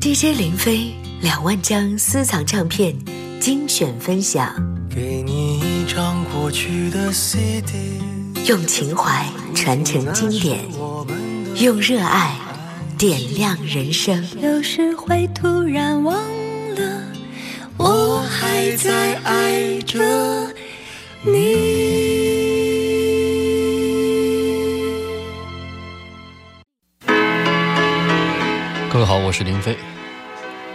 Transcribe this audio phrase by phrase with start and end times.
[0.00, 2.94] DJ 林飞两万张私藏唱片
[3.40, 4.54] 精选分享，
[4.88, 7.72] 给你一张过去的 CD，
[8.46, 9.26] 用情怀
[9.56, 10.60] 传承经典，
[11.56, 12.38] 用热爱
[12.96, 14.24] 点亮人生。
[14.40, 16.16] 有时会突然忘
[16.76, 17.02] 了，
[17.76, 19.98] 我还在爱着
[21.22, 21.87] 你。
[29.28, 29.76] 我是林飞。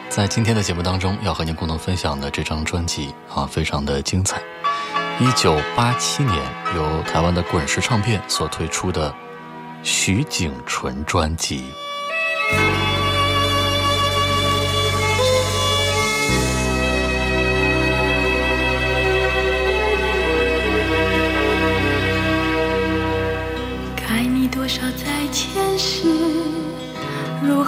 [0.09, 4.39] 在今天的节目当中，要和您共同分享的这张专辑啊，非常的精彩。
[5.19, 6.37] 一九八七年，
[6.75, 9.11] 由台湾的滚石唱片所推出的
[9.81, 11.63] 徐景纯专辑。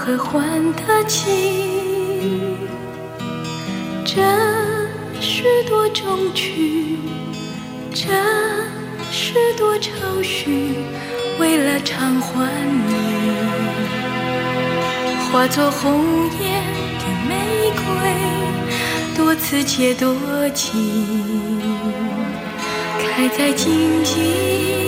[0.06, 0.40] 何还
[0.74, 1.32] 得起？
[4.06, 4.22] 这
[5.20, 7.00] 是多衷曲，
[7.92, 8.06] 这
[9.12, 10.76] 是多愁绪，
[11.40, 12.94] 为了偿还你，
[15.32, 16.06] 化作红
[16.40, 16.62] 艳
[17.00, 17.34] 的玫
[17.74, 17.84] 瑰，
[19.18, 20.16] 多刺且多
[20.54, 20.80] 情，
[23.00, 24.85] 开在荆棘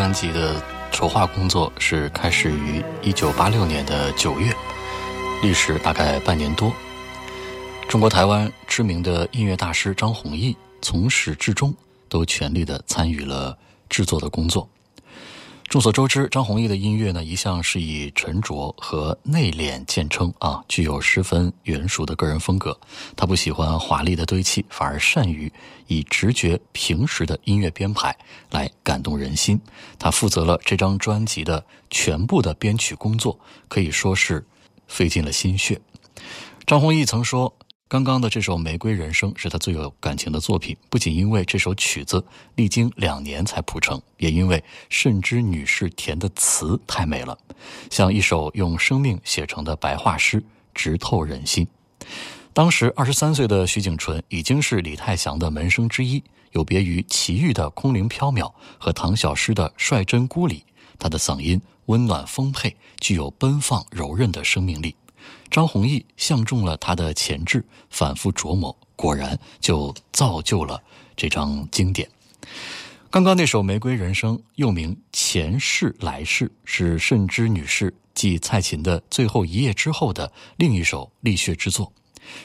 [0.00, 0.54] 专辑的
[0.90, 4.50] 筹划工作是开始于一九八六年的九月，
[5.42, 6.72] 历时大概半年多。
[7.86, 11.74] 中国台湾知名的音乐大师张弘毅从始至终
[12.08, 13.54] 都全力的参与了
[13.90, 14.66] 制作的工作。
[15.70, 22.76] 众所周知，张弘毅的音乐呢，一向是以沉着和内敛见称啊，具有十分圆熟的个人风格。
[23.14, 25.50] 他不喜欢华丽的堆砌，反而善于
[25.86, 28.12] 以直觉平实的音乐编排
[28.50, 29.60] 来感动人心。
[29.96, 33.38] 他负责了这张专辑的全部的编曲工作，
[33.68, 34.44] 可以说是
[34.88, 35.80] 费尽了心血。
[36.66, 37.54] 张弘毅曾说。
[37.90, 47.36] 刚刚的这首《玫瑰人生》是他最有感情的作品，不仅因为这首曲子历经两年才谱成，也因为慎之女士填的词太美了，
[47.90, 50.40] 像一首用生命写成的白话诗，
[50.72, 51.66] 直透人心。
[52.52, 56.22] 当时二十三岁的徐景淳已经是李泰祥的门生之一，
[56.52, 60.62] 有别于齐豫的空灵飘渺和唐小诗的率真孤里，
[60.96, 64.94] 他的嗓音温暖丰沛，具有奔放柔韧的生命力。
[65.50, 70.82] 张弘毅相中了他的潜质，反复琢磨，果然就造就了
[71.16, 72.08] 这张经典。
[73.10, 81.92] 刚刚那首《玫瑰人生》，又名《前世来世》，是慎之女士继蔡琴的《最后一页》之后的另一首力学之作。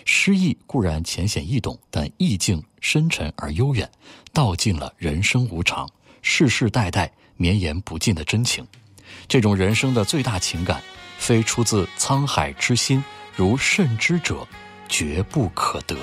[0.06, 3.88] 诗意固然浅显易懂，但意境深沉而悠远，
[4.34, 5.88] 道尽了人生无常、
[6.24, 8.66] 世世代代绵延不尽的真情。
[9.28, 10.82] 这种人生的最大情感。
[11.18, 13.04] 非出自沧海之心，
[13.36, 14.48] 如慎之者，
[14.88, 15.96] 绝不可得。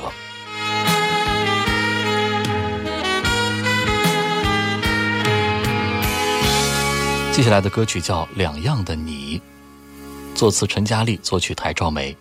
[7.32, 9.40] 接下来的歌曲叫《两样的你》，
[10.36, 12.16] 作词陈佳丽，作曲台兆梅。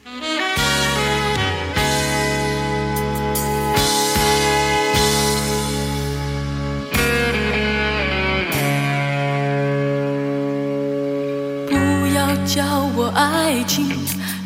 [13.52, 13.86] 爱情，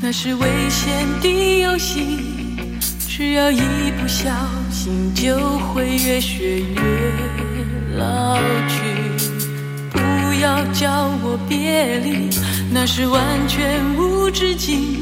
[0.02, 0.92] 那是危险
[1.22, 2.18] 的游戏，
[3.08, 3.62] 只要一
[4.02, 4.32] 不小
[4.72, 6.82] 心就会越学越
[8.00, 8.36] 老
[8.68, 8.82] 去。
[9.92, 10.00] 不
[10.42, 10.90] 要叫
[11.22, 12.32] 我别离，
[12.72, 14.98] 那是完全无止境，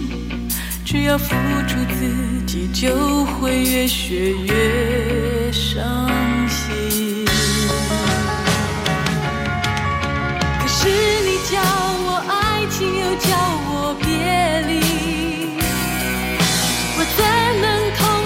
[0.84, 1.34] 只要付
[1.66, 2.06] 出自
[2.46, 6.12] 己就会越学越伤
[6.50, 7.26] 心。
[10.60, 11.62] 可是你叫
[12.06, 12.84] 我爱情。
[12.86, 13.30] 又叫
[13.63, 13.63] 我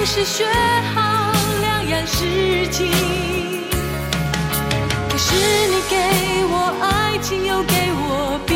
[0.10, 0.46] 是学
[0.96, 2.88] 好两样事情？
[5.10, 5.36] 可是
[5.68, 5.98] 你给
[6.50, 8.56] 我爱情，又给我别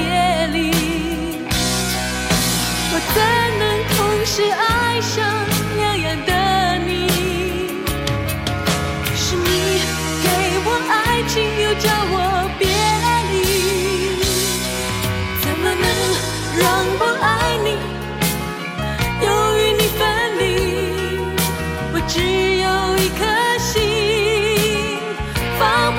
[0.53, 0.71] 离，
[2.93, 3.21] 我怎
[3.59, 5.19] 能同时爱上
[5.75, 6.31] 两样的
[6.87, 6.89] 你？
[9.13, 9.45] 是你
[10.23, 10.25] 给
[10.65, 12.15] 我爱情，又叫我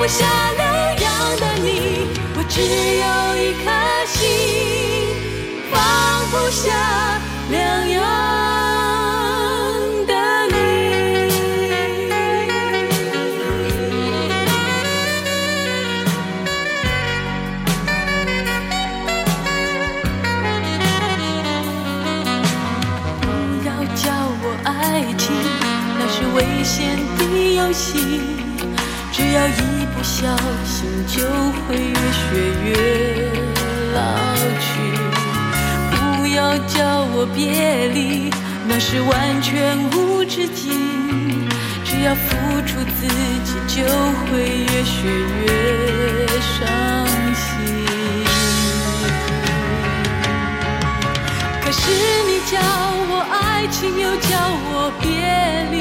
[0.05, 0.42] 放不
[38.93, 40.69] 是完全无止境。
[41.83, 42.21] 只要付
[42.61, 43.07] 出自
[43.43, 43.81] 己，就
[44.27, 44.37] 会
[44.69, 45.47] 越学越
[46.37, 46.53] 伤
[47.33, 47.43] 心。
[51.63, 51.81] 可是
[52.27, 52.59] 你叫
[53.09, 54.29] 我爱情，又叫
[54.69, 55.09] 我别
[55.71, 55.75] 离。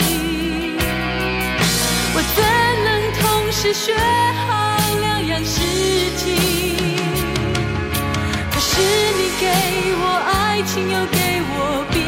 [2.14, 2.40] 我怎
[2.86, 2.88] 能
[3.20, 3.20] 同
[3.52, 3.94] 时学
[4.46, 4.48] 好
[5.02, 5.60] 两样事
[6.16, 6.32] 情？
[8.50, 8.70] 可是
[9.18, 9.44] 你给
[10.00, 10.02] 我
[10.32, 10.32] 爱。
[10.64, 11.18] 情又给
[11.50, 12.01] 我别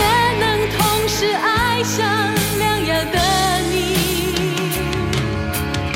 [0.00, 0.06] 我怎
[0.40, 0.78] 能同
[1.08, 1.98] 时爱上
[2.58, 3.16] 两样的
[3.70, 3.74] 你？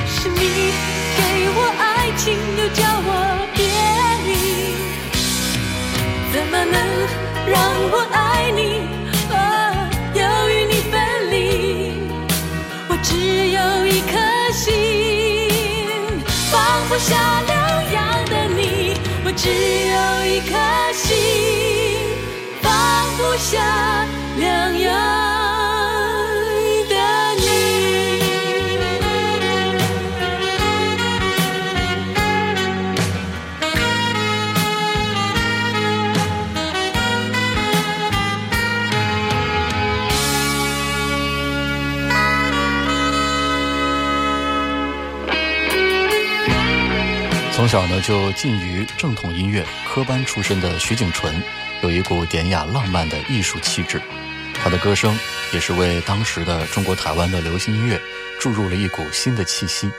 [0.06, 0.40] 是你
[1.16, 1.20] 给
[1.56, 1.82] 我爱
[2.18, 2.22] 情，
[2.58, 3.08] 又叫我
[3.54, 3.58] 别
[4.26, 4.30] 离，
[6.32, 6.76] 怎么能
[7.46, 7.54] 让
[7.92, 8.18] 我爱
[23.44, 24.23] 下
[47.74, 51.42] 小呢就近于正统音乐科班出身的徐景纯，
[51.82, 54.00] 有一股典雅浪漫的艺术气质。
[54.54, 55.18] 他的歌声
[55.52, 58.00] 也是为当时的中国台湾的流行音乐
[58.38, 59.90] 注入了一股新的气息。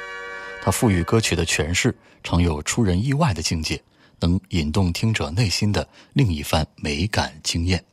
[0.62, 3.84] 他赋予歌曲的诠释常有出人意外的境界，
[4.22, 7.84] 能引动听者内心的另一番美感经验。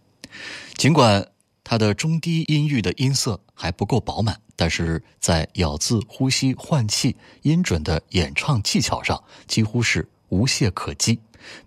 [0.75, 1.27] 尽管
[1.65, 11.19] 他的中低音域的音色还不够饱满，但是在咬字、呼吸、换气、音准的演唱技巧上，几乎是无懈可击，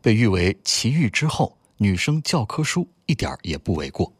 [0.01, 4.13] 被誉为奇遇之后女声教科书，一点儿也不为过。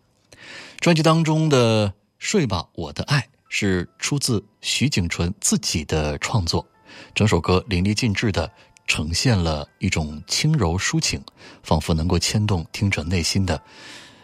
[0.81, 1.87] 专辑当中的
[2.19, 6.67] 《睡吧，我的爱》是出自徐景淳自己的创作，
[7.13, 8.51] 整首歌淋漓尽致地
[8.85, 11.23] 呈现了一种轻柔抒情，
[11.63, 13.63] 仿佛能够牵动听者内心的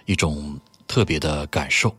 [0.05, 1.96] 一种特别的感受。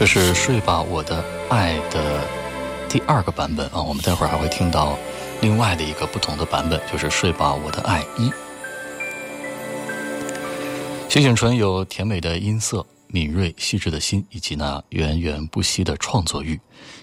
[0.00, 2.26] 这是《睡吧，我的爱》的
[2.88, 4.98] 第二个版本啊，我们待会儿还会听到
[5.42, 8.30] 另外的一个不同的版本，就是《睡吧，我的爱一》。
[11.06, 16.58] 徐景纯有甜美的音色、敏锐细致的心，以及那源源不息的创作欲。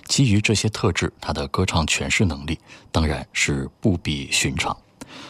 [0.08, 2.58] 基于这些特质，他的歌唱诠释能力
[2.92, 4.76] 当然是不比寻常。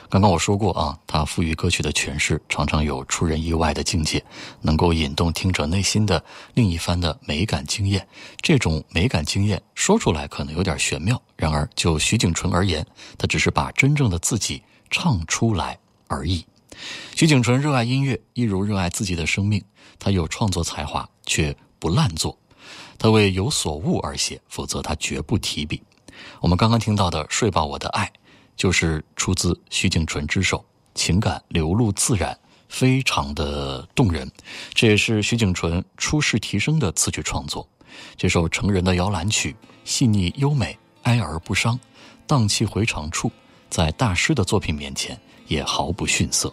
[0.09, 4.23] 刚刚我说过啊，他赋予歌曲的诠释常常有出人意外的境界，
[4.61, 8.07] 能够引动听者内心的另一番的美感经验。
[8.41, 12.85] 这种美感经验说出来可能有点玄妙，然而就徐景淳而言，
[13.17, 15.77] 他只是把真正的自己唱出来
[16.07, 16.45] 而已。
[17.15, 19.63] 徐景淳热爱音乐，一如热爱自己的生命。
[19.99, 22.37] 他有创作才华，却不滥作。
[22.99, 25.81] 他为有所悟而写，否则他绝不提笔。
[26.39, 28.05] 我们刚刚听到的《睡吧，我的爱》。
[28.57, 32.37] 就是出自徐景淳之手，情感流露自然，
[32.67, 34.29] 非常的动人。
[34.73, 37.65] 这也是徐景淳出世提升的词曲创作。
[38.17, 41.79] 这首成人的摇篮曲，细腻优美，哀而不伤，
[42.25, 43.31] 荡气回肠处，
[43.69, 46.51] 在大师的作品面前也毫不逊色。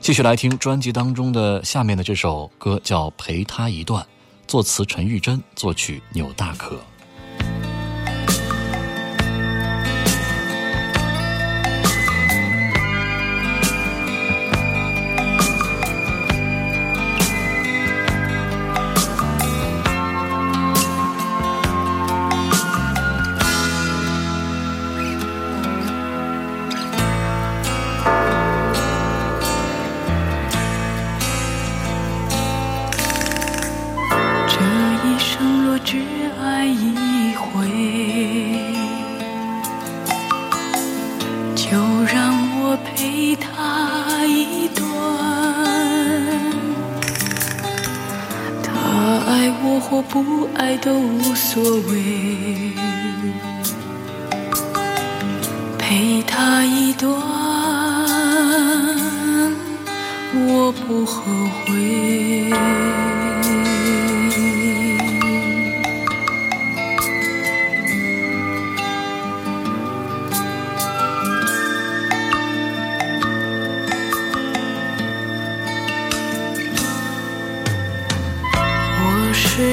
[0.00, 4.02] 继续来听专辑当中的下面的这首歌，叫《陪他一段》，
[4.48, 6.80] 作词陈玉珍，作曲钮大可。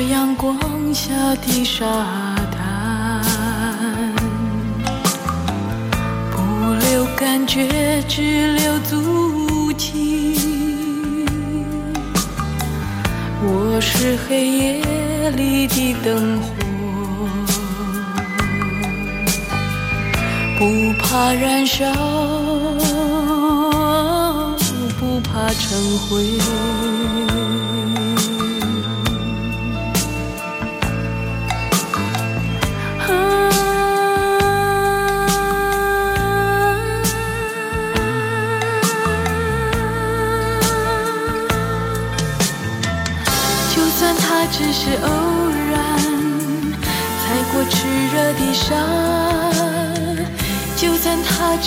[0.08, 0.58] 阳光
[0.94, 1.86] 下的沙
[2.52, 3.22] 滩，
[6.32, 10.38] 不留感觉，只留足迹。
[13.42, 16.50] 我是黑夜里的灯火，
[20.58, 21.86] 不怕燃烧，
[25.00, 26.40] 不怕成灰。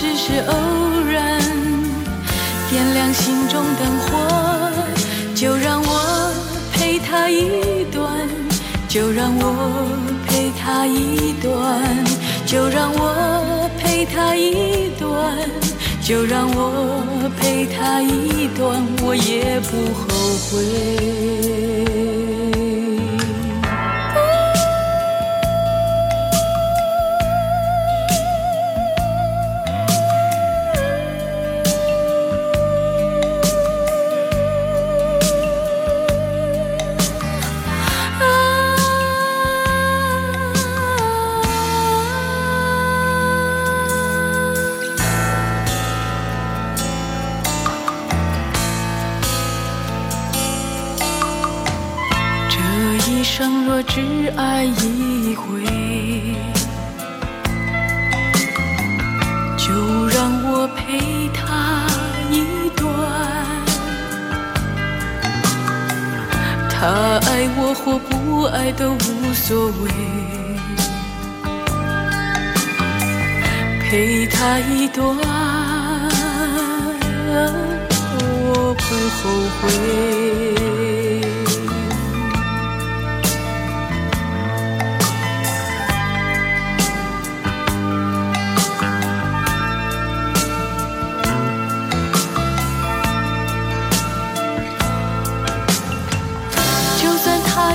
[0.03, 0.53] 只是偶
[1.13, 1.41] 然
[2.69, 4.19] 点亮心中灯火，
[5.33, 6.35] 就让我
[6.73, 8.29] 陪他一段，
[8.89, 9.87] 就让我
[10.27, 12.05] 陪他一段，
[12.45, 15.39] 就让我陪他一段，
[16.03, 20.09] 就让我陪他一段，我也不后
[20.51, 20.59] 悔。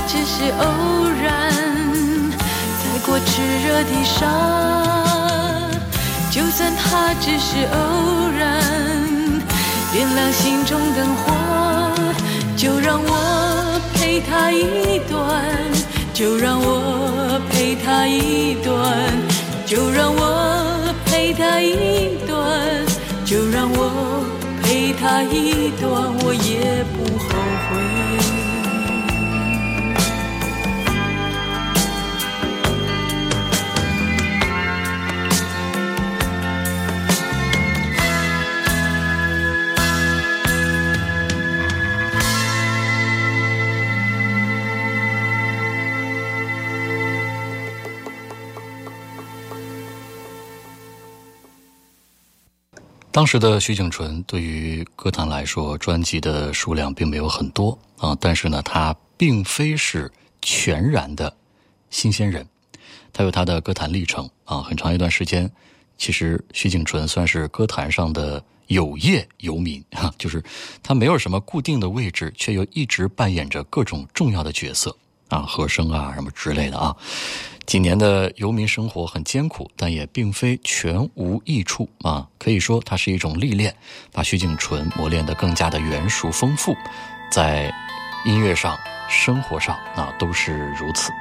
[0.08, 0.64] 只是偶
[1.22, 1.52] 然
[2.80, 4.20] 踩过炽热的沙，
[6.32, 7.76] 就算它只是偶
[8.40, 8.64] 然
[9.92, 11.34] 点亮心中灯火，
[12.56, 15.44] 就让我陪他一段，
[16.14, 18.74] 就让我陪他一段，
[19.66, 22.38] 就让我陪他一段。
[23.26, 24.24] 就让我
[24.64, 25.92] 陪他一段，
[26.24, 27.28] 我也不后
[27.68, 28.47] 悔。
[53.18, 61.36] 当时的徐景纯对于歌坛来说，专辑的数量并没有很多啊，但是呢，他并非是全然的
[61.90, 62.48] 新鲜人，
[63.12, 65.52] 他有他的歌坛历程啊，很长一段时间，
[65.98, 70.44] 其实徐景纯算是歌坛上的有业游民啊， 就是
[70.84, 74.96] 他没有什么固定的位置，却又一直扮演着各种重要的角色。
[75.30, 76.96] 啊，和声啊什么之类的啊。
[77.66, 82.26] 几年的游民生活很艰苦，但也并非全无益处啊！
[82.40, 83.76] 可以说，它是一种历练，
[84.14, 86.74] 把徐景纯磨练得更加的圆熟丰富，
[87.30, 87.70] 在
[88.24, 88.78] 音乐上、
[89.10, 91.12] 生活上啊都是如此。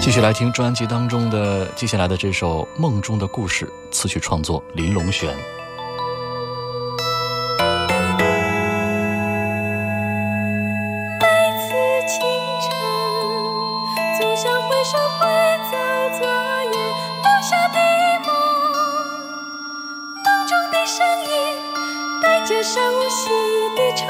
[0.00, 5.36] 继续来听专辑当中的接下来的这首《梦中的故事》，词曲创作林龙玄。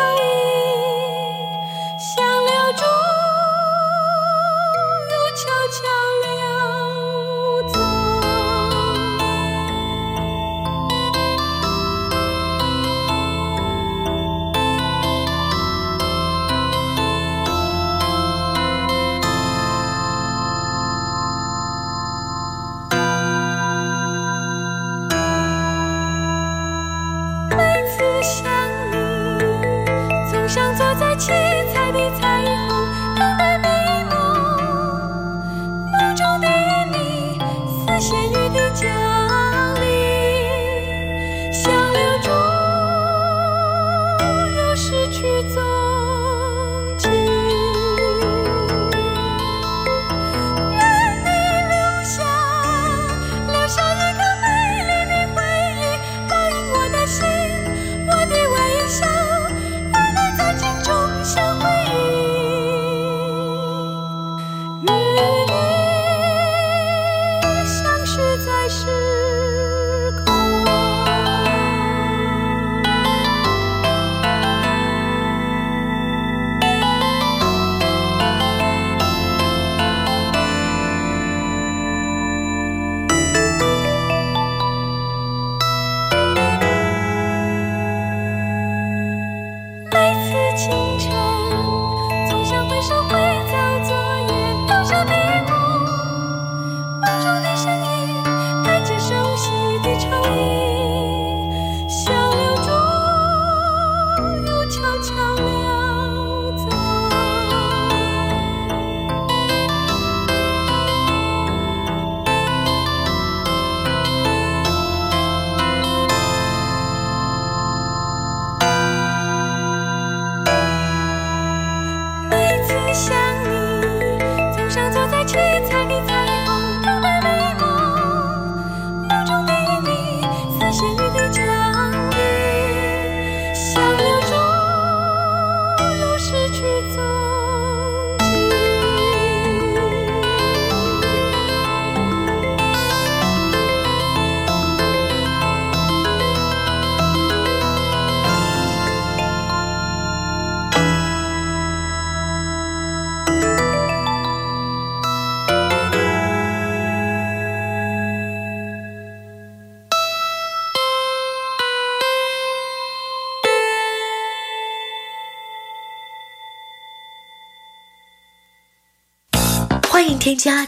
[0.01, 0.50] how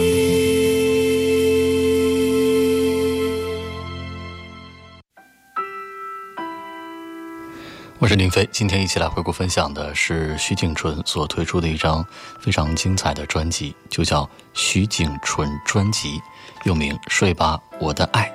[8.00, 12.04] 我是林飞，今天一起来回顾分享的是徐景纯所推出的一张
[12.40, 14.24] 非常精彩的专辑，就叫
[14.56, 16.18] 《徐景纯专辑》，
[16.64, 18.34] 又名《睡吧，我的爱》。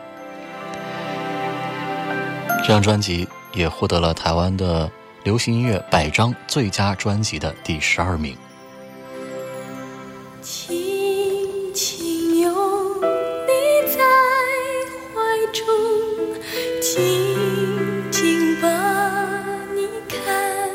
[2.61, 4.89] 这张专辑也获得了台湾的
[5.25, 8.37] 流行音乐百张最佳专辑的第十二名。
[10.41, 12.53] 轻轻拥
[13.01, 14.01] 你在
[15.15, 15.65] 怀中
[16.81, 18.69] 静静把
[19.77, 20.69] 你看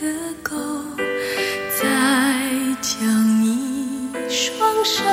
[0.00, 0.06] 个
[0.42, 0.56] 够
[1.78, 1.86] 再
[2.80, 5.04] 将你双手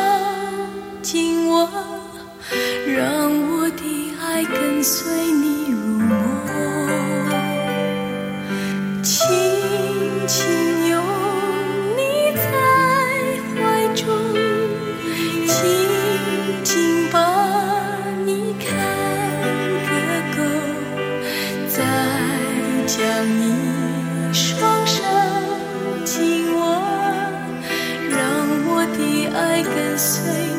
[1.01, 1.69] 紧握
[2.87, 5.52] 让我的爱跟随你
[10.35, 10.97] 请拥
[11.95, 12.01] 你
[12.33, 12.41] 在
[13.53, 13.53] 怀
[13.93, 14.01] 中，
[15.45, 15.53] 紧
[16.63, 17.15] 紧把
[18.25, 18.65] 你看
[19.85, 19.91] 个
[20.35, 20.41] 够，
[21.69, 21.77] 再
[22.87, 22.97] 将
[23.37, 25.03] 你双手
[26.03, 26.81] 紧握，
[28.09, 28.17] 让
[28.65, 28.99] 我的
[29.37, 30.52] 爱跟随。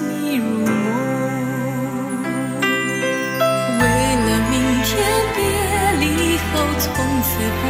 [7.26, 7.62] 此不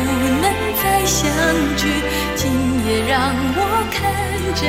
[0.42, 0.44] 能
[0.82, 1.30] 再相
[1.76, 1.86] 聚，
[2.34, 2.42] 今
[2.86, 3.14] 夜让
[3.54, 3.58] 我
[3.94, 4.02] 看
[4.54, 4.62] 着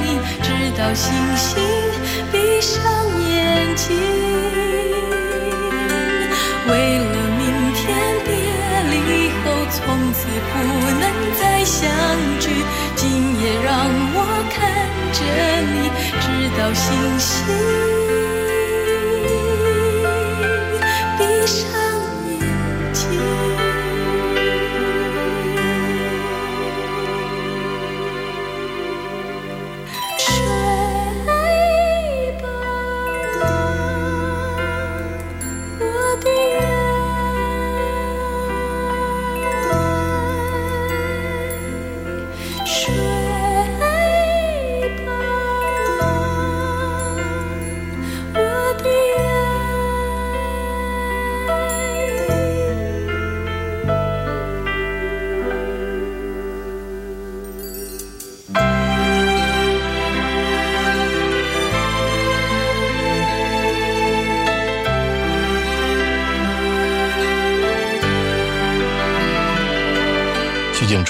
[0.00, 0.48] 你，直
[0.78, 1.62] 到星星，
[2.32, 2.80] 闭上
[3.28, 3.30] 眼
[3.76, 3.86] 睛。
[6.68, 7.42] 为了明
[7.74, 7.80] 天
[8.24, 8.28] 别
[8.90, 8.94] 离
[9.44, 9.78] 后从
[10.14, 10.52] 此不
[11.00, 11.04] 能
[11.38, 11.78] 再相
[12.40, 12.48] 聚，
[12.96, 13.02] 今
[13.42, 13.68] 夜让
[14.14, 14.18] 我
[14.50, 14.58] 看
[15.12, 15.20] 着
[15.70, 16.24] 你，直
[16.58, 17.99] 到星星。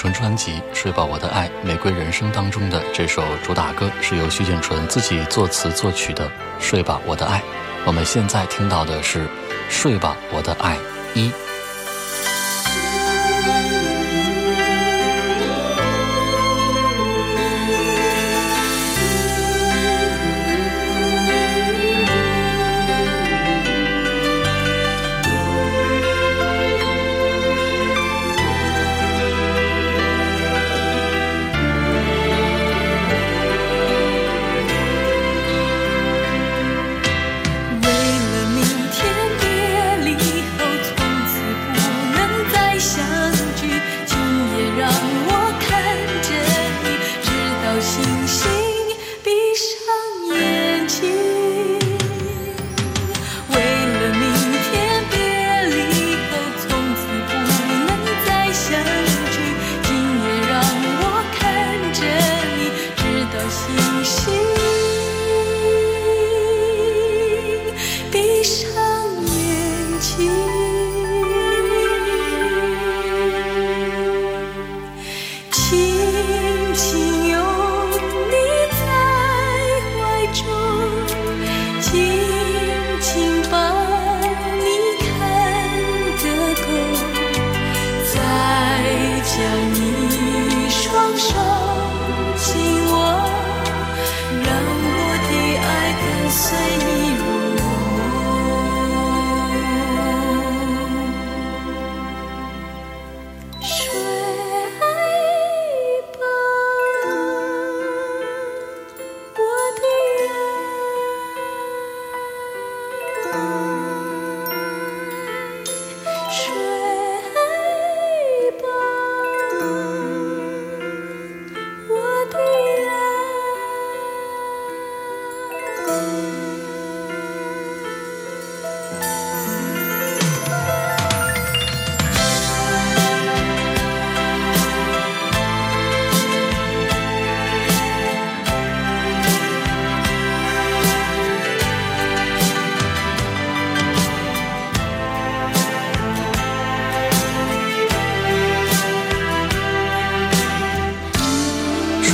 [0.01, 6.25] 纯专辑《睡吧，我的爱》玫瑰人生当中的这首主打歌是由徐景纯自己作词作曲的
[6.59, 7.37] 《睡吧，我的爱》。
[7.85, 9.25] 我们现在听到的是
[9.69, 10.75] 《睡吧，我的爱
[11.13, 11.29] 一》。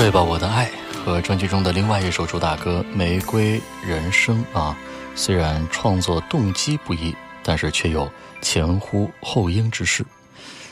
[0.08, 0.72] 睡吧，我的爱
[1.04, 4.74] 和专辑中的另外一首主打歌《玫瑰人生》啊，
[5.16, 8.10] 虽然创作动机不一，但是却有
[8.42, 10.06] 前呼后应之势。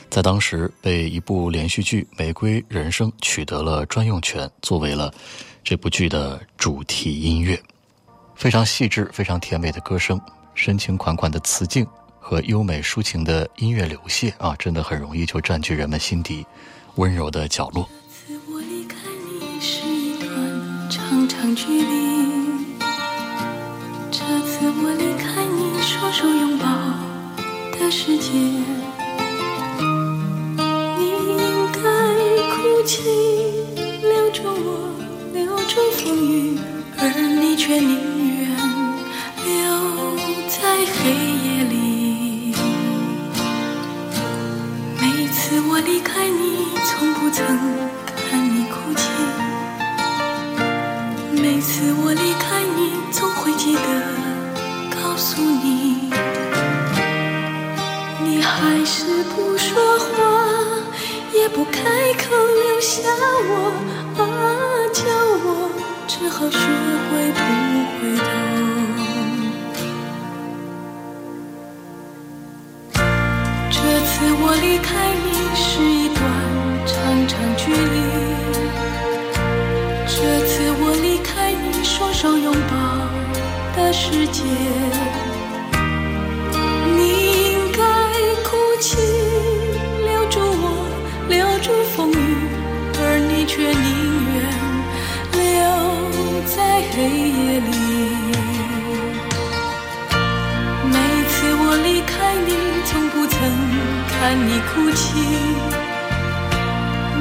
[0.08, 5.12] 在当时被一部连续剧《玫瑰人生》取得了专用权，作为了
[5.62, 7.62] 这部剧的主题音乐。
[8.36, 10.18] 非常细致、非常甜美的歌声，
[10.54, 11.86] 深情款款的词境
[12.18, 16.42] 和优美抒情的音乐流泻啊，真的很容易就占据人们心底
[16.94, 17.86] 温柔的角落。
[19.60, 20.28] 是一段
[20.90, 21.84] 长长距离，
[24.10, 26.66] 这次我离开你，双手拥抱
[27.78, 28.32] 的世界，
[30.98, 31.80] 你应该
[32.54, 33.02] 哭泣，
[34.02, 34.94] 留住我，
[35.32, 36.58] 留住风雨，
[36.98, 37.08] 而
[37.40, 38.50] 你却宁愿
[39.44, 39.48] 留
[40.48, 41.10] 在黑
[41.44, 42.54] 夜里。
[45.00, 47.44] 每次我离开你，从不曾
[51.48, 53.80] 每次我离开你，总会记得
[54.90, 56.10] 告诉你，
[58.24, 60.06] 你还是不说话，
[61.32, 61.78] 也不开
[62.14, 63.08] 口留下
[63.48, 63.72] 我，
[64.18, 64.24] 啊，
[64.92, 65.04] 叫
[65.44, 65.70] 我
[66.08, 67.38] 只好学会不
[67.94, 68.24] 回头。
[73.70, 76.18] 这次我离开你是一段
[76.84, 76.92] 长
[77.28, 78.25] 长距离，
[83.98, 84.42] 世界，
[86.98, 87.00] 你
[87.50, 87.80] 应该
[88.44, 88.98] 哭泣，
[90.04, 90.64] 留住我，
[91.30, 92.14] 留住风雨，
[93.00, 93.88] 而你却宁
[94.34, 94.36] 愿
[95.32, 95.40] 留
[96.44, 97.72] 在黑夜里。
[100.84, 100.94] 每
[101.30, 102.52] 次我离开你，
[102.84, 103.34] 从不曾
[104.10, 105.06] 看你哭泣。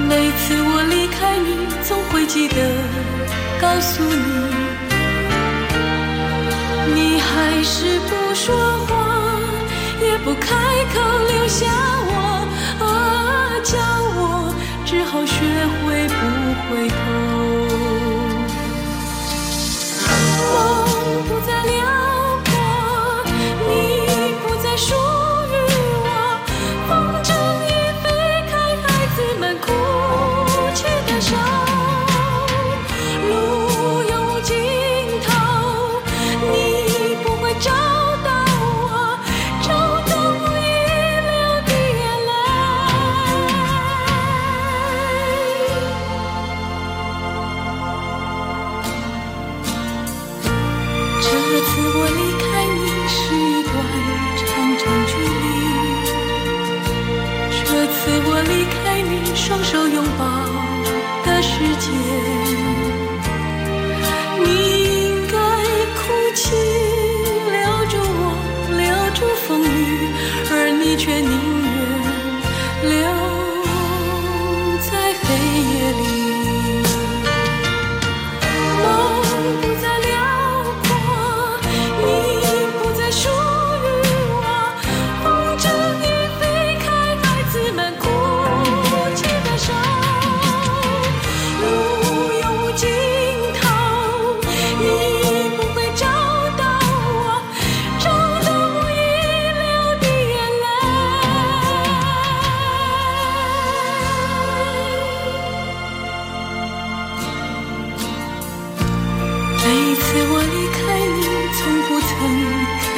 [0.10, 1.48] 每次我离开你，
[1.88, 2.58] 总会记得
[3.62, 4.65] 告诉你，
[7.46, 8.56] 还是不说
[8.88, 9.40] 话，
[10.02, 10.50] 也不开
[10.94, 11.68] 口留下
[12.08, 12.12] 我，
[12.84, 12.88] 啊，
[13.64, 13.78] 叫
[14.18, 14.52] 我
[14.84, 15.36] 只好学
[15.86, 16.20] 会不
[16.68, 17.95] 回头。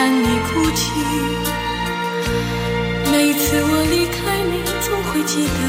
[0.08, 0.82] 看你哭泣。
[3.12, 5.60] 每次我离开你，总会记得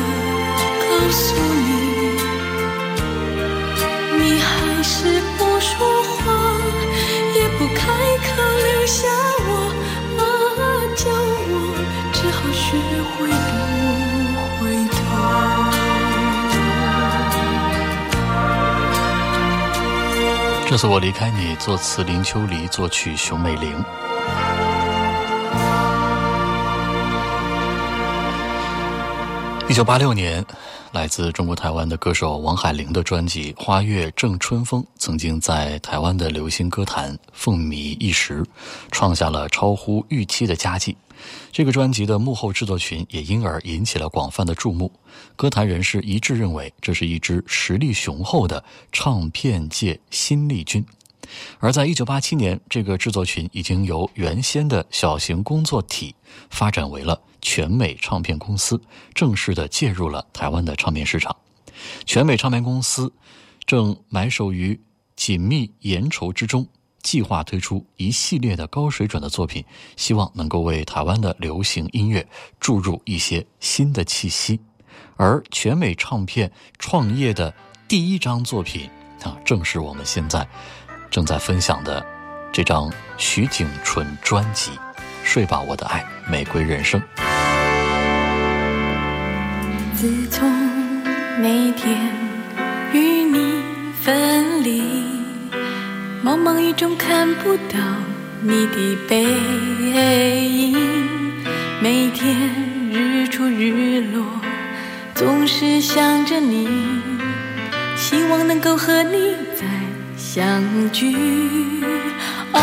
[0.85, 1.35] 告诉
[1.67, 1.69] 你，
[4.23, 4.49] 你还
[4.81, 5.75] 是不说
[6.05, 6.23] 话，
[7.35, 7.83] 也不开
[8.23, 8.29] 口
[8.63, 9.09] 留下
[9.49, 9.51] 我，
[10.19, 10.23] 啊，
[10.95, 11.11] 叫
[11.51, 11.53] 我
[12.13, 12.67] 只好学
[13.11, 13.27] 会
[14.35, 14.63] 不回
[14.95, 14.97] 头。
[20.71, 23.85] 这次我离开你，作词林秋离，作曲熊美玲。
[29.79, 30.45] 九八六年，
[30.91, 38.45] 来自中国台湾的歌手王海玲的专辑《花月正春风》曾经在台湾的流行歌坛风靡一时，
[38.91, 40.97] 创下了超乎预期的佳绩。
[41.53, 44.91] 这个专辑的幕后制作群也因而引起了广泛的注目，
[45.37, 50.85] 歌坛人士一致认为这是一支实力雄厚的唱片界新力军。
[51.59, 56.15] 而在1987年，这个制作群已经由原先的小型工作体
[56.51, 58.81] 发展为了全美唱片公司，
[59.15, 61.37] 正式的介入了台湾的唱片市场。
[62.05, 63.13] 全美唱片公司
[63.65, 64.81] 正埋首于
[65.15, 66.67] 紧密研筹之中，
[67.03, 69.65] 计划推出一系列的高水准的作品，
[69.97, 72.27] 希望能够为台湾的流行音乐
[72.59, 74.59] 注入一些新的气息。
[75.17, 77.53] 而全美唱片创业的
[77.87, 78.89] 第一张作品
[79.23, 80.49] 啊，正是我们现在
[81.11, 82.05] 正在分享的
[82.53, 84.71] 这张徐景纯专辑
[85.25, 87.01] 《睡吧，我的爱，玫瑰人生》。
[89.95, 90.49] 自从
[91.41, 91.99] 那天
[92.93, 93.63] 与你
[94.03, 94.83] 分离，
[96.25, 97.79] 茫茫雨中看不到
[98.43, 99.25] 你的背
[100.49, 100.79] 影，
[101.83, 102.37] 每天
[102.93, 104.25] 日出日落。
[105.15, 106.69] 总是想着你，
[107.97, 109.35] 希望能够和你
[110.35, 110.63] 相
[110.93, 111.17] 聚。
[112.53, 112.61] 啊，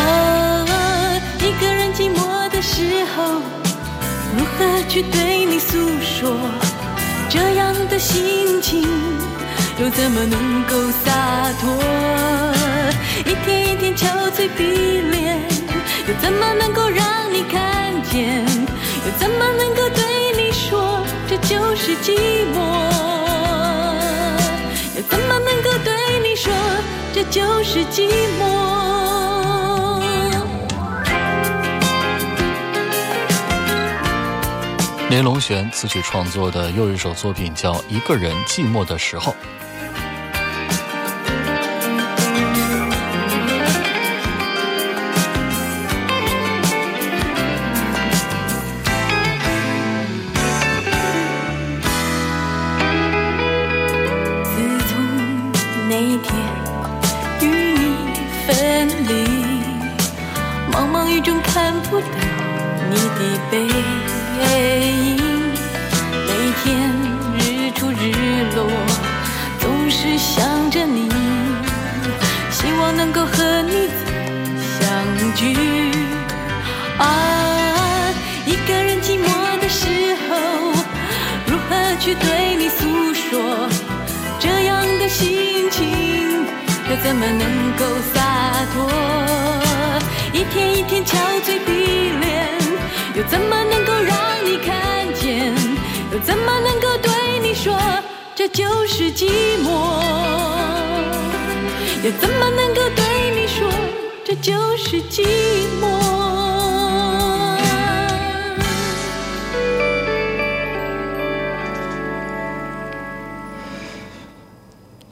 [1.40, 3.42] 一个人寂寞的时候，
[4.38, 6.38] 如何去对你诉说
[7.28, 8.88] 这样的心情？
[9.80, 11.12] 又怎么能够洒
[11.60, 11.74] 脱？
[13.26, 15.42] 一天一天憔悴逼脸，
[16.08, 18.46] 又怎么能够让你看见？
[18.46, 20.04] 又怎么能够对
[20.38, 21.04] 你说？
[21.28, 22.14] 这就是寂
[22.54, 22.62] 寞，
[25.10, 26.54] 怎么能够对你说
[27.14, 28.76] 这就是寂寞？
[35.10, 39.32] 林龙玄词曲创作的又一首作品叫《一个人寂寞的时候》。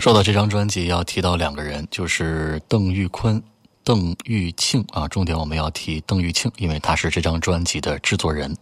[0.03, 3.41] 说到这张专辑，要提到两个人，就是邓玉坤、
[3.85, 5.07] 邓玉庆啊。
[5.07, 8.53] 重点我们要提邓玉庆，因为他是这张专辑的制作人。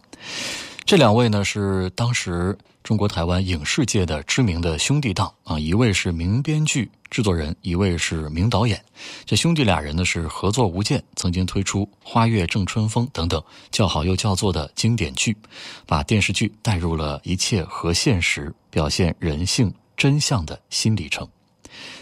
[0.84, 8.80] 这两位呢是当时中国台湾影视界的知名的兄弟档啊，一位是名编剧、制作人，一位是名导演。
[9.24, 15.36] 这兄弟俩人呢是合作无间，曾经推出《花月正春风》等等叫好又叫座的经典剧，
[15.86, 19.74] 把电视剧带入了一切和现实，表现人性。
[20.02, 21.28] 真相的新里程，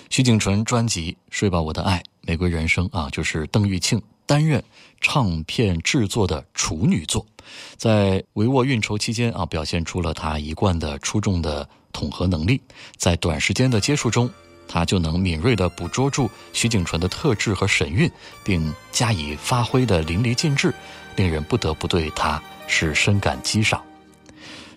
[0.09, 4.65] 徐景纯专辑《睡吧，我的爱，玫瑰人生》啊，就是邓玉庆担任
[5.03, 7.27] 唱片制作的处女作，
[7.77, 12.59] 在帷幄运筹期间啊，表现出了他一贯的出众的统合能力，
[12.97, 14.31] 在短时间的接触中，
[14.67, 18.11] 他就能敏锐地捕捉住徐景纯的特质和神韵，
[18.43, 20.73] 并加以发挥的淋漓尽致，
[21.17, 23.85] 令人不得不对他是深感激赏。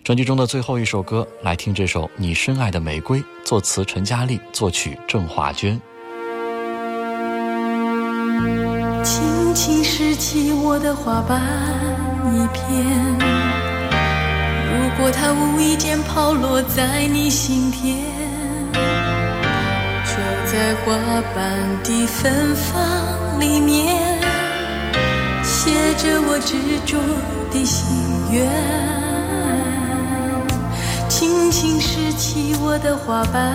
[0.04, 5.80] 专辑中的最后一首歌，来听这首《你深爱的玫瑰》，作词陈嘉丽，作曲郑华娟。
[9.02, 11.40] 轻轻拾起我的花瓣
[12.34, 12.84] 一片，
[14.68, 17.96] 如果它无意间抛落在你心田，
[20.04, 20.12] 就
[20.44, 20.94] 在花
[21.34, 24.20] 瓣的芬芳里面，
[25.42, 26.98] 写着我执着
[27.50, 27.88] 的心
[28.30, 29.03] 愿。
[31.24, 33.50] 轻轻拾起我的花瓣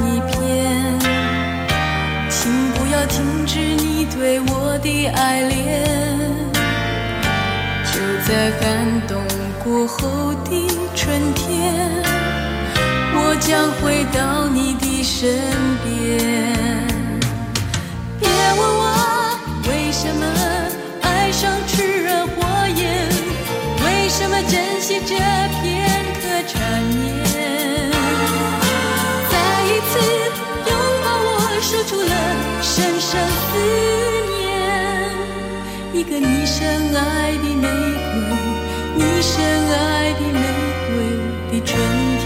[0.00, 0.98] 一片，
[2.30, 5.84] 请不要停止你对我的爱恋。
[7.92, 9.20] 就在寒冬
[9.62, 11.74] 过后的春天，
[13.14, 15.28] 我将回到你的身
[15.84, 16.16] 边。
[18.18, 18.84] 别问我
[19.68, 20.24] 为什么
[21.02, 23.06] 爱上炽热火焰，
[23.84, 25.14] 为什么珍惜这
[25.60, 25.75] 片。
[31.68, 32.14] 说出了
[32.62, 33.58] 深深思
[34.30, 34.40] 念。
[35.92, 36.64] 一个你深
[36.94, 38.22] 爱的玫瑰，
[38.94, 39.34] 你深
[39.72, 40.38] 爱的玫
[40.86, 40.94] 瑰
[41.50, 41.76] 的春
[42.20, 42.24] 天。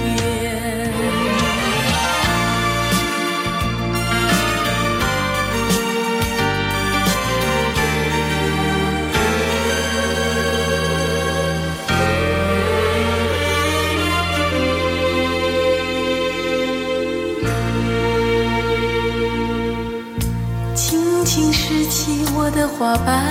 [21.33, 23.23] 请拾起我的花瓣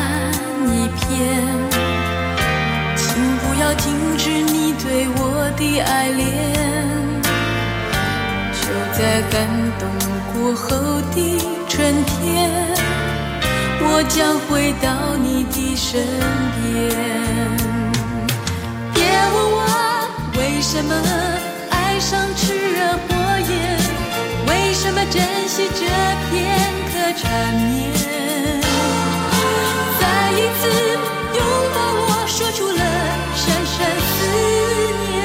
[0.72, 1.20] 一片，
[2.96, 6.24] 请不要停止你对我的爱恋。
[8.54, 9.46] 就在感
[9.78, 9.90] 动
[10.34, 10.78] 过后
[11.14, 11.38] 的
[11.68, 12.50] 春天，
[13.82, 16.02] 我将回到你的身
[16.56, 16.96] 边。
[18.94, 19.60] 别问我
[20.38, 20.96] 为什么
[21.70, 23.78] 爱上炽热火焰，
[24.48, 25.86] 为什么珍惜这
[26.32, 26.69] 片
[27.10, 27.90] 的缠绵。
[30.00, 30.62] 再一次
[31.34, 31.40] 拥
[31.74, 32.82] 抱我，说出了
[33.36, 33.76] 深深
[34.10, 34.16] 思
[35.10, 35.18] 念。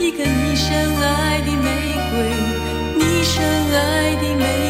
[0.00, 0.66] 一个你深
[1.00, 1.66] 爱的玫
[2.10, 2.14] 瑰，
[2.98, 3.32] 你深
[3.72, 4.61] 爱的玫。